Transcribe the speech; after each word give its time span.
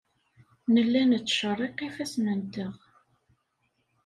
Nella 0.73 1.01
nettcerriq 1.03 1.77
ifassen-nteɣ. 1.87 2.73